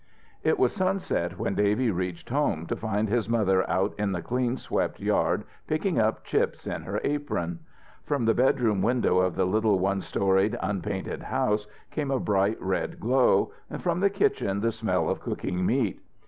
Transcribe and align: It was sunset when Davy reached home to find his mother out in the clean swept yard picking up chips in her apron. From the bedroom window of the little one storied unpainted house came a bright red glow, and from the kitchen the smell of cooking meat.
It 0.41 0.57
was 0.57 0.73
sunset 0.73 1.37
when 1.37 1.53
Davy 1.53 1.91
reached 1.91 2.29
home 2.29 2.65
to 2.65 2.75
find 2.75 3.07
his 3.07 3.29
mother 3.29 3.69
out 3.69 3.93
in 3.99 4.13
the 4.13 4.21
clean 4.23 4.57
swept 4.57 4.99
yard 4.99 5.43
picking 5.67 5.99
up 5.99 6.23
chips 6.23 6.65
in 6.65 6.81
her 6.81 6.99
apron. 7.03 7.59
From 8.03 8.25
the 8.25 8.33
bedroom 8.33 8.81
window 8.81 9.19
of 9.19 9.35
the 9.35 9.45
little 9.45 9.77
one 9.77 10.01
storied 10.01 10.57
unpainted 10.59 11.21
house 11.21 11.67
came 11.91 12.09
a 12.09 12.19
bright 12.19 12.59
red 12.59 12.99
glow, 12.99 13.51
and 13.69 13.83
from 13.83 13.99
the 13.99 14.09
kitchen 14.09 14.59
the 14.61 14.71
smell 14.71 15.07
of 15.07 15.19
cooking 15.19 15.63
meat. 15.67 16.01